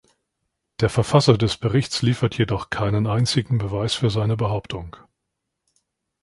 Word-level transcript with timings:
Der 0.79 0.89
Verfasser 0.89 1.37
des 1.37 1.57
Berichts 1.57 2.01
liefert 2.01 2.35
jedoch 2.35 2.71
keinen 2.71 3.05
einzigen 3.05 3.59
Beweis 3.59 3.93
für 3.93 4.09
seine 4.09 4.35
Behauptung. 4.35 4.97